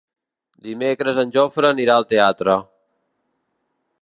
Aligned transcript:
Dimecres 0.67 1.19
en 1.25 1.35
Jofre 1.37 1.71
anirà 1.75 1.99
al 1.99 2.09
teatre. 2.15 2.57